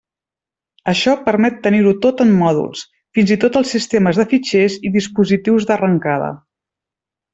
[0.93, 2.81] Això permet tenir-ho tot en mòduls,
[3.17, 6.33] fins i tot els sistemes de fitxers i dispositius d'arrencada.